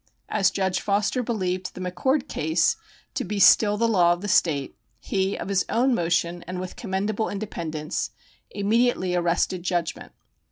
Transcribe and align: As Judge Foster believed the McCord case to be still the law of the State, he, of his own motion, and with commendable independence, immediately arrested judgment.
As 0.29 0.49
Judge 0.49 0.81
Foster 0.81 1.21
believed 1.21 1.75
the 1.75 1.79
McCord 1.79 2.27
case 2.27 2.75
to 3.13 3.23
be 3.23 3.37
still 3.39 3.77
the 3.77 3.87
law 3.87 4.13
of 4.13 4.21
the 4.21 4.27
State, 4.27 4.75
he, 4.99 5.37
of 5.37 5.47
his 5.47 5.63
own 5.69 5.93
motion, 5.93 6.43
and 6.47 6.59
with 6.59 6.75
commendable 6.75 7.29
independence, 7.29 8.09
immediately 8.51 9.13
arrested 9.13 9.61
judgment. 9.61 10.11